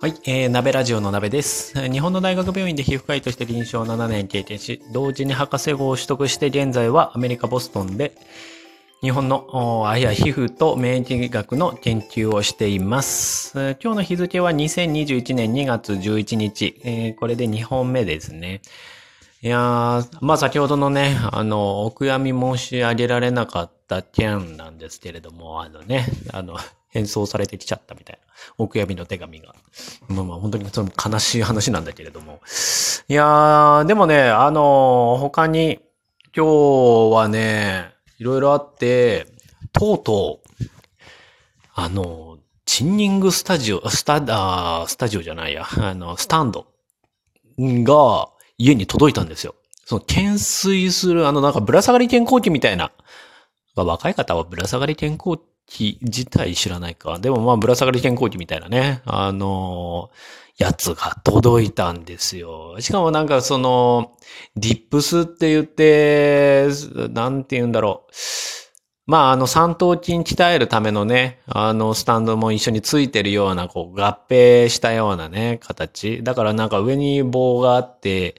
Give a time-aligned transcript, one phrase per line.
[0.00, 1.74] はい、えー、鍋ラジオの鍋です。
[1.90, 8.12] 日本の大学病院で皮膚科医として臨床7年経験し、同時に博士号を取得して現在はアメリカ・ボストンで
[9.00, 13.58] 日本のあいや皮膚と免疫学の研究をしています。
[13.82, 18.60] 今日の日付は2021年2月11日、えーこれで2本目ですね。
[19.40, 26.56] いやー、まあ先ほどのね、あの、お悔やみ申し上げられなかった件なんですけれども、あのね、あの、
[26.88, 29.54] 変装されてきちゃったみたいな、お悔やみの手紙が。
[30.08, 32.40] まあまあ本当にその悲しい話なんだけれども。
[33.06, 35.78] いやー、でもね、あの、他に、
[36.36, 36.44] 今
[37.10, 39.28] 日はね、いろいろあって、
[39.72, 40.64] とうとう、
[41.74, 46.66] あの、チンニングスタジオ、スタ、あスタジオじゃないや、あの、スタンド
[47.56, 49.54] が家に届いたんですよ。
[49.84, 52.92] その懸垂する、あのなんかぶら下がり健康器みたいな。
[53.74, 57.18] 若い方はぶら下がり健康器自体知らないか。
[57.18, 59.02] でもまあぶら下がり健康器みたいなね。
[59.06, 60.10] あの
[60.58, 62.76] やつが届いたんですよ。
[62.80, 64.16] しかもなんかその、
[64.56, 66.66] ディップスって言って、
[67.10, 68.12] なんて言うんだろう。
[69.08, 76.22] まあ、あの、三頭筋鍛えるためのね、あの、スタンドも一緒についてるような、こう、合併したようなね、形。
[76.22, 78.34] だからなんか上に棒があって、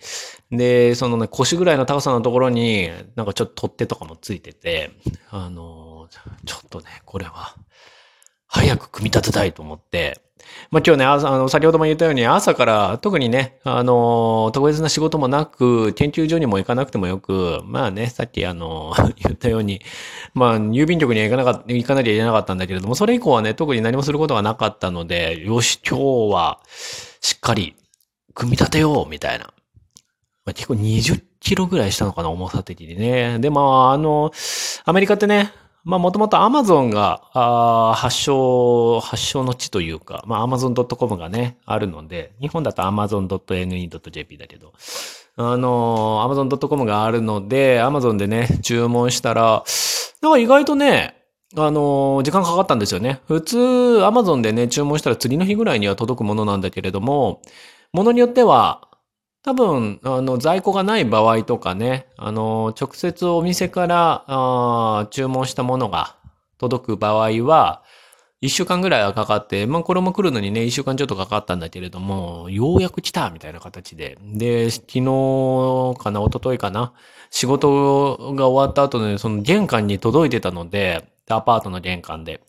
[0.51, 4.91] で、そのね、腰ぐらいの高さのところに、なんかちょっと取っ手とかもついてて、
[5.31, 6.07] あの、
[6.45, 7.55] ちょっとね、これは、
[8.49, 10.21] 早く組み立てたいと思って、
[10.71, 19.81] まあ今日ね、あの、先ほども言ったように朝から特にね、あの、特別な仕事もなく、研究所にも行かなくてもよく、まあね、さっきあの、 言ったように、
[20.33, 26.59] まあ郵便局には行かなかった、行かなきゃいけなかったんだけれども、それ以降はね、特に何もすることがなかったので、よし、今日は、
[27.21, 27.75] しっかり、
[28.33, 29.45] 組み立てよう、みたいな。
[30.45, 33.39] まあ、結構20キロぐらいしたのかな、重さ的にね。
[33.39, 34.31] で、まあ、あの、
[34.85, 35.51] アメリカってね、
[35.89, 44.73] まあ、もともとアマゾンが、あー発祥、発祥の地というか、まあ、amazon.com がね、あるので、日本だと amazon.ne.jp だけど、
[45.35, 49.63] あの、amazon.com があるので、amazon でね、注文したら、
[50.21, 51.15] なんか意外とね、
[51.57, 53.21] あの、時間かかったんですよね。
[53.27, 57.41] 普通、Amazon でね、注文したら次の日ぐらいには届くものなんだけれども、
[57.93, 58.88] ものによっては、
[59.43, 66.17] 多分、あの、在庫がない場合とかね、あの、直接お店から、あ注文したものが
[66.57, 67.83] 届く場合は、
[68.41, 74.17] 一週間ぐらいはかかって、まあ、これも来るのにね、一週間ちょっとかかったんだけれども、ようやく来たみたいな形で。
[74.23, 76.93] で、昨日かな、一昨日かな、
[77.31, 82.41] 仕事が終わった後で、その玄関に届いてたので、アパートの玄関で。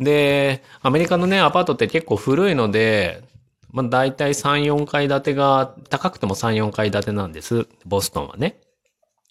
[0.00, 3.22] で、アメリカのね、アパートって結構古いので、
[3.70, 7.66] まあ、大体3、4階建てが、高くても3、4階建てなんです。
[7.84, 8.60] ボストンはね。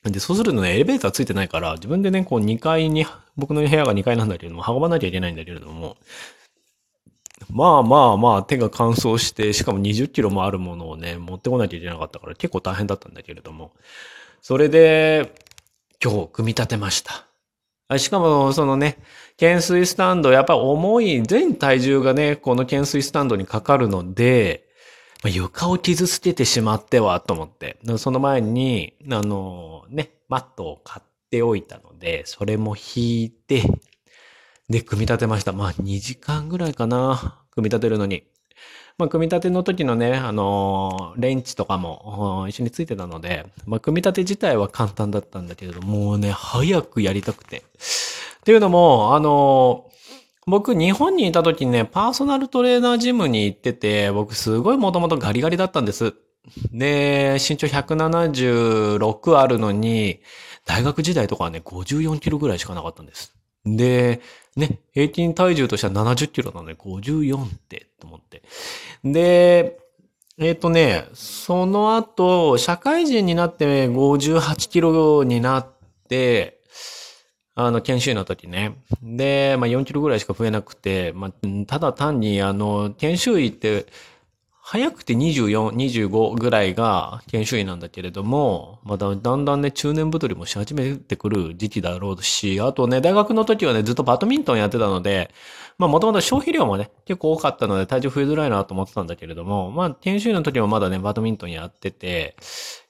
[0.04, 3.06] で、そうするとね、エレベーターついてないから、自分でね、こう2階に、
[3.36, 5.98] 僕の部屋が2階なんだけれども、運ばなきゃいけないんだけれども、
[7.52, 13.74] まあまあまあ、手が乾燥して、しかも20キロもあるものをね、持ってこなきゃいけなかったから、結構大変だったんだけれども、
[14.42, 15.34] それで、
[16.04, 17.27] 今日、組み立てました。
[17.98, 18.98] しかも、そのね、
[19.40, 24.68] 懸垂スタンド、やっぱ重い、全体重がね、この懸垂スタンドにかかるので、
[25.24, 27.78] まあ床を傷つけてしまっては、と思って。
[27.98, 33.64] その前に、あの、ね、マットを買っておいたので、それも引いて、
[34.70, 35.54] で、組み立てました。
[35.54, 37.42] まあ、2時間ぐらいかな。
[37.52, 38.24] 組み立てるのに。
[38.98, 47.58] まあ、組み立ての時のね、あのーレンチとかも一緒についてたので、まあ、組み立て自体は簡単だったんだけれど、もうね、早くやりたくて。
[47.58, 47.62] っ
[48.44, 49.98] ていうのも、あのー
[50.50, 56.14] 僕、日本にいた時にね、パーソナルトレーナージムに行ってて、僕すごいもともとガリガリだったんです。
[56.72, 60.22] で、身長176あるのに、
[60.66, 63.36] 大学時代とかはね、54キロぐらいしかなかったんです。
[63.66, 64.22] で、
[64.58, 68.42] ね、平均体重としては70キロなので、54って、と思って。
[69.04, 69.78] で、
[70.40, 75.68] えっ、とね、その後、社会人になって58キロになっ
[76.10, 76.60] て、
[77.54, 78.76] あの、研修医の時ね。
[79.02, 81.32] で、まあ4キロぐらいしか増えなくて、まあ、
[81.66, 83.88] ただ単に、あの、研修医って、
[84.70, 95.32] 早くて24、25ぐらいが研修医なんだけれども、まだだんだんね、中年太りもし始めてくる時期だろうし、あとね、大学の時はね、ずっとバドミントンやってたので、
[95.78, 102.36] まあもともと消費量もね、結構多かったので体重増えづらいなと思ってたんだけれども、まあ研修医の時もまだね、バドミントンやってて、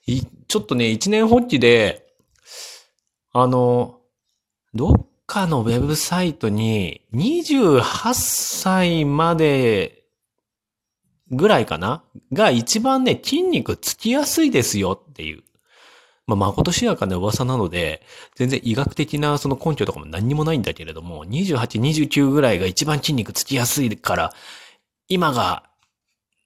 [0.07, 2.07] いちょっとね、一年発起で、
[3.33, 3.99] あの、
[4.73, 9.96] どっかのウェブサイトに28歳まで
[11.31, 12.03] ぐらいかな？
[12.33, 15.43] が一番ね、筋肉つきやすいですよっていう。
[16.25, 18.01] まあ、まことしやかな噂なので、
[18.35, 24.33] 全然医学的なその根拠とかも何にもないんだけれども、28、29ぐらいが一番筋肉つきやすいから、
[25.07, 25.63] 今が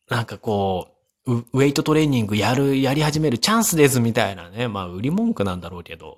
[0.09, 0.89] なんかこ
[1.25, 4.67] う、ウェイトトレーニングやる、やり始めるチャンスですみたいなね。
[4.67, 6.17] まあ、売り文句なんだろうけど。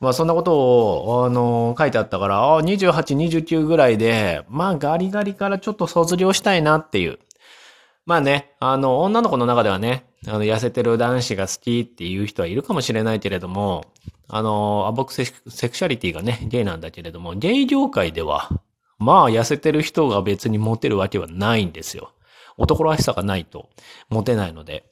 [0.00, 3.16] まあ、そんなことを、あの、書いてあったから、あ28、
[3.46, 7.18] 29ぐらいで、まあ、ガリガリからちょっと卒業したいなっていう。
[8.06, 13.84] まあね、あの、女の子の中ではね、あの、痩せてる男子が好きっていう人はいるかもしれないけれども、
[14.28, 18.48] あの、僕セクシャリティがね、ゲイなんだけれども、ゲイ業界では、
[18.98, 22.12] まあ、痩せてる人が別にモテるわけはないんですよ。
[22.56, 23.68] 男らしさがないと、
[24.08, 24.84] モテないので。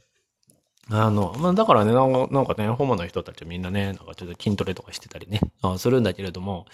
[0.90, 5.40] あの、まあ、だからね、なんかね、ホモの人たちみんなね、なんかちょっと筋トレとかしてたりね、
[5.78, 6.66] するんだけれども、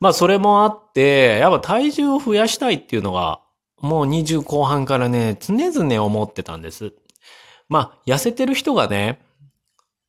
[0.00, 3.40] まあ、それもあって、やっぱ体重を増やしたいっていうのが、
[3.80, 6.92] もう20後半からね、常々思ってたんです。
[7.68, 9.20] まあ、痩せてる人がね、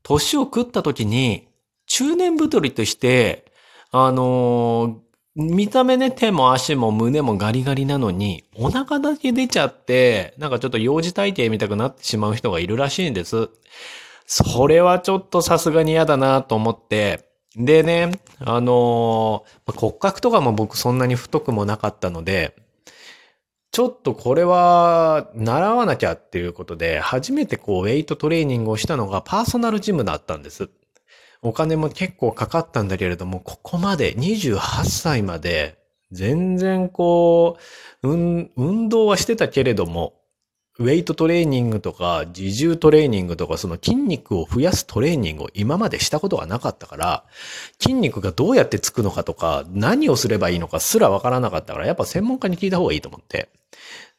[0.03, 1.47] 年を食った時に、
[1.87, 3.51] 中年太りとして、
[3.91, 13.49] あのー、見た目ね、手も足も胸もガリガリなのに、お腹だけ出ちゃって、なんかちょっと幼児体型みたくなってしまう人がいるらしいんです。
[14.25, 22.55] それはちょっとさすがに嫌だなと思って、でね、あのー、骨格とかも僕そんなに太くもなかったので、
[23.77, 30.71] ちょっとこれは習わなきゃっていうことで、初めてこうウェイトトレーニングをしたのがパーソナルジムだったんです。
[31.43, 35.77] お金も結構かかったんだけれども、ここまで28歳まで
[36.11, 37.57] 全然こ
[38.01, 40.16] う、運動はしてたけれども、
[40.79, 47.23] ウェイトトレーニングとか、自重トレーニングとか、その筋肉を増やすトレーニングを今までしたことがなかったから、
[47.79, 53.49] 筋肉がどうやってつくのかとか、何をすればいいのかすらわからなかったから、やっぱ専門家に聞いた方がいいと思って。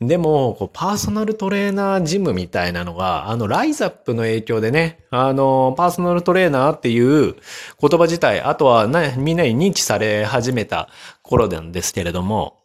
[0.00, 7.34] でも、こうパーソナルトレーナージムみたいなのが、あの、ライザップの影響でね、あの、パーソナルトレーナーっていう
[7.81, 10.88] 言葉自体、あとはな、みんなに認知され始めた
[11.22, 12.57] 頃なんですけれども、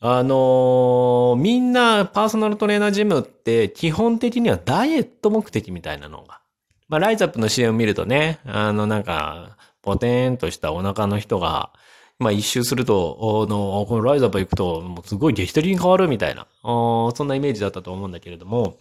[0.00, 6.40] あのー、みんなパーソナルトレーナージムって基本的にはダイエット目的みたいなのが。
[6.88, 11.70] まあ、ライズアップの CM 見るとね、あの、なんか、ポテンとしたお腹の人が、
[12.18, 18.76] まあ一周すると、の、このライズアップ行くと、もうすごい劇的に変わるみたいな、そんなイメージだったと思うんだけれども、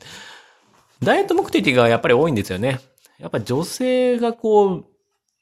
[1.02, 2.80] ダイエット目的がやっぱり多いんですよね。
[3.19, 4.86] やっぱ女性がこう、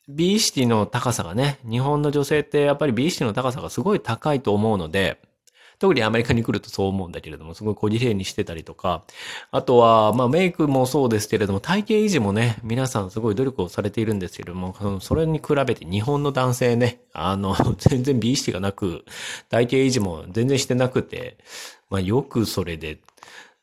[0.07, 5.19] 美意識の高さがね、日本の女性ってやっぱり美意識の高さがすごい高いと思うので、
[5.79, 9.03] 特にアメリカに来るとそう思うんだけれども、すごい小綺麗にしてたりとか、
[9.51, 19.05] あとは、まあメイクもそうですけれども、体型維持もね、皆さんすごい努力をされているんですけれども、それに比べて日本の男性ね、あの、 全然美意識がなく、
[19.49, 21.37] 体型維持も全然してなくて、
[21.89, 22.99] まあよくそれで、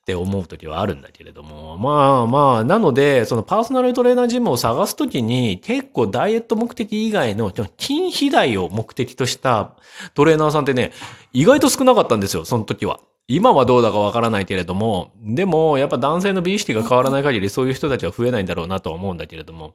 [0.03, 1.79] って思う時はあるんだけれども。
[1.79, 9.77] まあまあ、なので、そのパーソナルトレーナージムを探すときに、結構ダイエット目的以外の筋肥大を目的とした
[10.15, 10.91] トレーナーさんってね、
[11.33, 12.99] 意外と少なかったんですよ、その時は。
[13.29, 19.75] 今はどうだかわからないけれども、でも、やっぱ男性の美意識が変わらない限り、そういう人たちは増えないんだろうなとは思うんだけれども。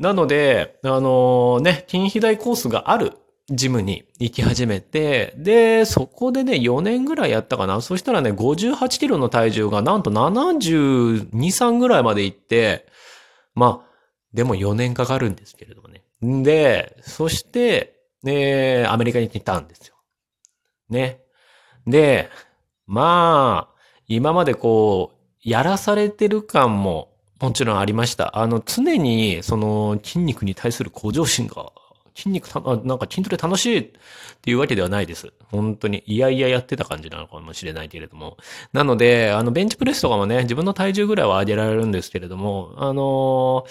[0.00, 3.12] なので、あのー、ね、筋肥大コースがある
[3.52, 7.80] ジムに行き始めて、で、そこでね、4年ぐらいやったかな。
[7.80, 12.86] そしたらね、58キロの体重がなんと72、3ぐらいまで行って、
[13.54, 13.92] まあ、
[14.32, 16.02] でも4年かかるんですけれどもね。
[16.24, 19.96] んで、そして、ね、アメリカに来たんですよ。
[20.88, 21.20] ね。
[21.86, 22.30] で、
[22.86, 23.74] まあ、
[24.08, 27.12] 今までこう、やらされてる感も
[27.42, 28.38] もちろんありました。
[28.38, 31.72] あの、常に、その、筋肉に対する向上心が
[32.14, 33.92] 筋肉た、なんか筋トレ楽しいっ
[34.40, 35.32] ていうわけではないです。
[35.50, 36.02] 本当に。
[36.06, 38.36] いやいややってた感じなのかもしれないけれども。
[38.72, 43.68] なので、あの、ベンチプレスとかもね、自分の体重ぐらいは上げられるんですけれども、あのー、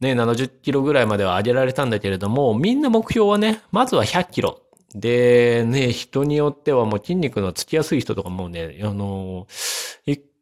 [0.00, 4.60] ね、70キロぐらいまでは上げられたんだけれども、みんな目標はね、まずは100キロ。
[4.94, 9.87] で、ね、人によってはもう筋肉のつきやすい人とかもね、あのー、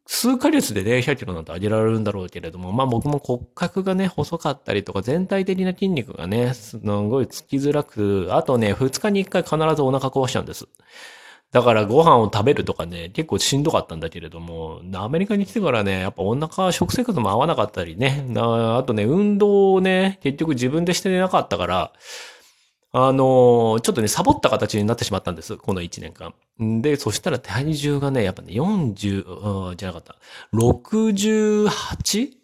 [0.09, 10.65] 数ヶ月でね、100キロなんて上げられるんだろうけれども、まあ僕も骨格がね、細かったりとか、全体的な筋肉がね、すんごいつきづらく、あとね、2日に1回必ずお腹壊しちゃうんです。
[11.51, 21.93] だからご飯を食べるとかね、結構しんどかったんだけれども、アメリカに来てからね、やっぱお腹、食生活も合わなかったりね、あとね、運動をね、結局自分でしてなかったから、
[22.91, 25.57] あの、ちょっとね、サボった形になってしまったんです。
[25.57, 26.33] この1年間。
[26.81, 30.15] で、そしたら体重がね、やっぱね、40、じゃなかった。
[30.53, 32.37] 68?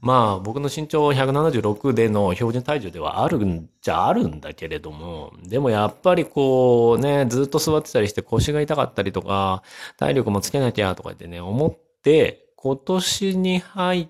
[0.00, 9.62] まあ、僕の身長176での標準体重ではあるんじゃあるんだけれども、でもやっぱりこうね、ずっと座ってたりして腰が痛かったりとか、
[9.96, 14.08] 体力もつけなきゃとかってね、思って、今年に入っ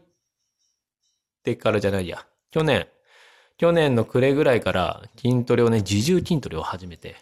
[1.44, 2.88] てからじゃないや、去年、
[3.58, 7.16] 去年の暮れぐらいから筋トレをね、自重筋トレを始めて。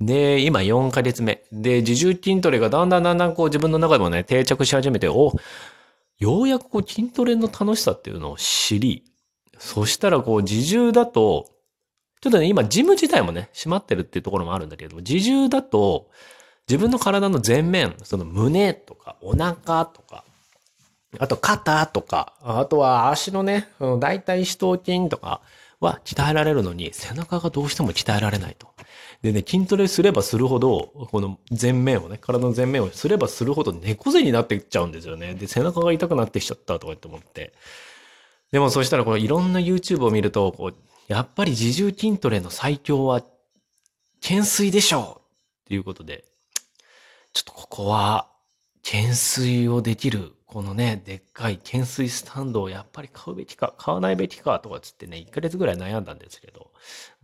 [0.00, 1.44] で、今4ヶ月目。
[1.52, 5.32] で、自重筋トレがだんだんだんだんこう自分の中でもね、定着し始めて、お、
[6.18, 9.04] ようやくこう筋トレの楽しさっていうのを知り、
[9.58, 11.48] そしたらこう自重だと、
[12.20, 16.08] ちょっとね、今ジム自体もね、閉まってるっていうところもあるんだけども、自重だと、
[16.68, 20.24] 自分の体の前面、その胸とかお腹とか、
[21.18, 25.42] あと肩とか、あとは足のね、大腿四頭筋とか
[25.82, 28.68] は鍛えられるのに、背中がどうしても鍛えられないと。
[29.20, 35.34] でね、筋トレすればするほど、この前面をね、体の前面をすればするほど猫背になっていっちゃうんですよね。
[35.34, 37.52] で、背中が痛くなってきちゃったとかって思って。
[38.52, 40.74] でもそしたらこのいろんな YouTube を見ると、こう、
[41.08, 43.22] やっぱり自重筋トレの最強は、
[44.22, 46.24] 懸垂でしょうっていうことで、
[47.32, 48.28] ちょっとここは、
[48.84, 56.70] 懸垂をできる、このね、でっかい懸垂スタンドをやっぱり買うべきか、買わないべきか、とかつってね、1ヶ月ぐらい悩んだんですけど、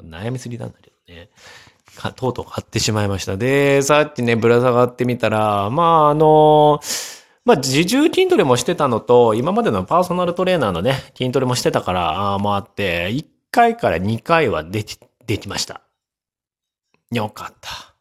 [0.03, 1.29] 悩みすぎなんだけどね。
[1.95, 3.37] か、とうとう買ってしまいました。
[3.37, 6.81] で、さっきね、ぶら下がってみたら、まあ、あの
[7.45, 15.83] まあ、自重筋トレもしてたのと、今までのパーソナルトレーナーのね、筋トレもしてたから、あもあって、1回から2回はでき、できました。
[17.13, 17.95] よかった。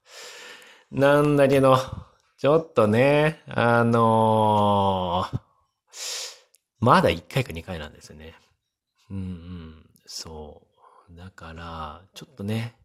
[0.89, 2.06] なんだけど、
[2.38, 5.39] ちょっとね、あのー、
[6.79, 8.36] まだ1回か2回なんですよね。
[9.10, 10.62] うんうん、そ
[11.12, 11.17] う。
[11.17, 12.75] だから、ちょっとね、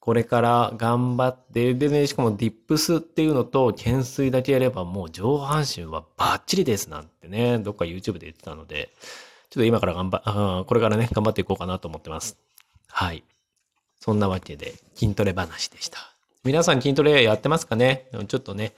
[0.00, 8.90] これから頑張って、でね、しかもディップスっていうのと懸垂だけやればもう上半身はバッチリですなんてね、どっか YouTube で言ってたので、
[9.50, 12.36] ちょっと今から頑張、これからね、頑張っていこうかなと思ってます。
[12.88, 13.22] はい。
[14.00, 16.11] そんなわけで、筋トレ話でした。
[16.44, 18.08] 皆さん筋トレやってますかね？
[18.26, 18.72] ちょっとね、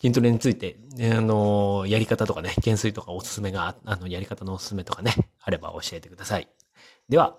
[0.00, 0.76] 筋トレについて、
[1.14, 6.48] あの、やり方とかね、減水とかおすすめが、あの、やり方のおすすめとかね、あれば教えてください。
[7.10, 7.36] では、